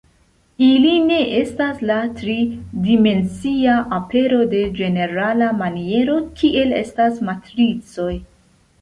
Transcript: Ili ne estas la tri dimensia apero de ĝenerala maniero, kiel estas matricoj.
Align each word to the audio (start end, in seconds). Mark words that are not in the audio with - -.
Ili 0.67 0.93
ne 1.09 1.19
estas 1.39 1.83
la 1.89 1.97
tri 2.21 2.37
dimensia 2.87 3.77
apero 3.99 4.41
de 4.57 4.65
ĝenerala 4.83 5.53
maniero, 5.63 6.19
kiel 6.43 6.77
estas 6.83 7.25
matricoj. 7.33 8.13